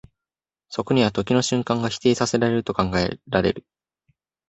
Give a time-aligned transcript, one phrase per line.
[0.67, 3.65] そこには時の瞬間が否定せられると考えられる。